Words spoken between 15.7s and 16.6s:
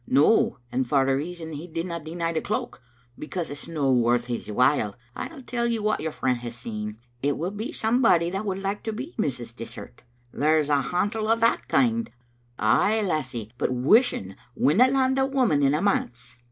a manse."